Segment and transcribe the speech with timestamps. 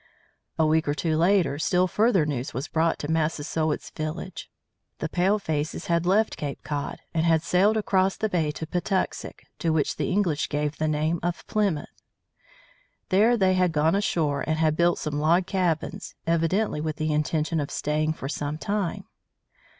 [0.57, 4.49] A week or two later still further news was brought to Massasoit's village.
[4.97, 9.69] The palefaces had left Cape Cod and had sailed across the bay to Patuxet (to
[9.69, 12.01] which the English gave the name of Plymouth).
[13.09, 17.59] There they had gone ashore and had built some log cabins, evidently with the intention
[17.59, 19.03] of staying for some time.